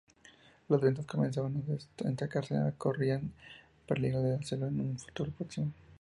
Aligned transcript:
Las 0.67 0.81
ventas 0.81 1.05
comenzaban 1.05 1.57
a 1.69 1.73
estancarse 1.75 2.57
o 2.59 2.73
corrían 2.75 3.33
peligro 3.87 4.23
de 4.23 4.33
hacerlo 4.35 4.65
en 4.65 4.81
un 4.81 4.97
futuro 4.97 5.31
próximo. 5.31 5.71